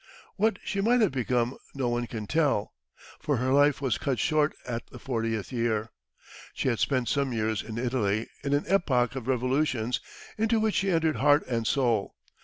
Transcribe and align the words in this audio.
What 0.35 0.57
she 0.63 0.81
might 0.81 1.01
have 1.01 1.11
become 1.11 1.59
no 1.75 1.87
one 1.87 2.07
can 2.07 2.25
tell, 2.25 2.73
for 3.19 3.37
her 3.37 3.53
life 3.53 3.81
was 3.81 3.99
cut 3.99 4.17
short 4.17 4.55
at 4.65 4.81
the 4.87 4.97
fortieth 4.97 5.51
year. 5.51 5.91
She 6.55 6.69
had 6.69 6.79
spent 6.79 7.07
some 7.07 7.33
years 7.33 7.61
in 7.61 7.77
Italy, 7.77 8.27
in 8.43 8.55
an 8.55 8.63
epoch 8.65 9.15
of 9.15 9.27
revolutions, 9.27 9.99
into 10.39 10.59
which 10.59 10.73
she 10.73 10.89
entered 10.89 11.17
heart 11.17 11.45
and 11.47 11.67
soul. 11.67 12.15